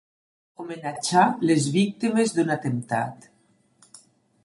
Homenatjar 0.63 1.27
les 1.51 1.69
víctimes 1.77 2.35
d'un 2.39 2.53
atemptat. 2.57 3.33